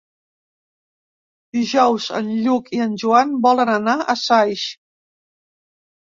[1.57, 4.67] Dijous en Lluc i en Joan volen anar a Saix.